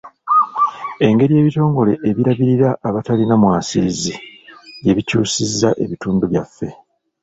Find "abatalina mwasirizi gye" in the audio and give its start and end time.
2.87-4.93